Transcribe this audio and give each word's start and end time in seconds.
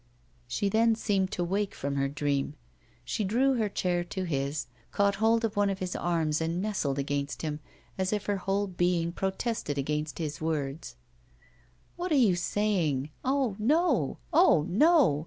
She 0.47 0.67
then 0.67 0.95
seemed 0.95 1.31
to 1.33 1.43
wake 1.43 1.75
from 1.75 1.95
her 1.95 2.07
dream. 2.07 2.55
She 3.05 3.23
drew 3.23 3.53
her 3.57 3.69
chair 3.69 4.03
to 4.05 4.23
his, 4.23 4.65
caught 4.91 5.17
hold 5.17 5.45
of 5.45 5.55
one 5.55 5.69
of 5.69 5.77
his 5.77 5.95
arms 5.95 6.41
and 6.41 6.59
nestled 6.59 6.97
against 6.97 7.43
him, 7.43 7.59
as 7.99 8.11
if 8.11 8.25
her 8.25 8.37
whole 8.37 8.65
being 8.65 9.11
protested 9.11 9.77
against 9.77 10.17
his 10.17 10.41
words: 10.41 10.95
'What 11.97 12.11
are 12.11 12.15
you 12.15 12.35
saying? 12.35 13.11
Oh! 13.23 13.55
no; 13.59 14.17
oh! 14.33 14.65
no. 14.67 15.19